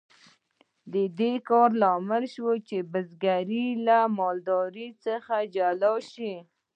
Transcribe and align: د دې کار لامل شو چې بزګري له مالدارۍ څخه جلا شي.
د 0.93 0.95
دې 1.19 1.33
کار 1.49 1.69
لامل 1.81 2.23
شو 2.33 2.49
چې 2.67 2.77
بزګري 2.91 3.67
له 3.87 3.97
مالدارۍ 4.17 4.89
څخه 5.05 5.35
جلا 5.55 5.93
شي. 6.11 6.33